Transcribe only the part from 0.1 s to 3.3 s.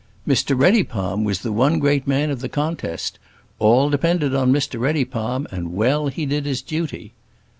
Mr Reddypalm was the one great man of the contest.